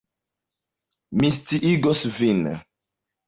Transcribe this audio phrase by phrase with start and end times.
[1.19, 2.41] Mi sciigos vin.